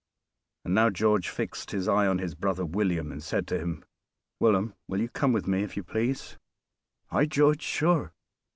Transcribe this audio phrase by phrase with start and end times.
[0.65, 3.85] And now George fixed his eye on his brother William, and said to him,
[4.39, 6.39] "Wilham, will you come with me, if you please?"
[7.11, 8.11] "Ay, George, sure."